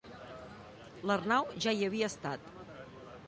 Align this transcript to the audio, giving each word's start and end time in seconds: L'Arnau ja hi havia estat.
L'Arnau 1.09 1.53
ja 1.65 1.73
hi 1.81 1.87
havia 1.89 2.09
estat. 2.13 2.51